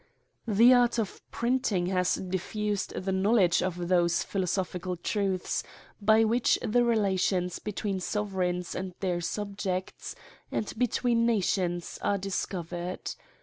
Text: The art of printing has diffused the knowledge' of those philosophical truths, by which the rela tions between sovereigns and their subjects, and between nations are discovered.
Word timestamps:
The 0.47 0.73
art 0.73 0.97
of 0.97 1.21
printing 1.29 1.85
has 1.85 2.15
diffused 2.15 2.91
the 2.95 3.11
knowledge' 3.11 3.61
of 3.61 3.87
those 3.87 4.23
philosophical 4.23 4.97
truths, 4.97 5.61
by 6.01 6.23
which 6.23 6.55
the 6.63 6.79
rela 6.79 7.19
tions 7.19 7.59
between 7.59 7.99
sovereigns 7.99 8.73
and 8.73 8.95
their 8.99 9.21
subjects, 9.21 10.15
and 10.51 10.73
between 10.79 11.27
nations 11.27 11.99
are 12.01 12.17
discovered. 12.17 13.13